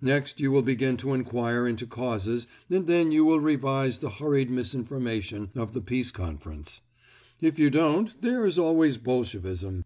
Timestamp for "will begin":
0.50-0.96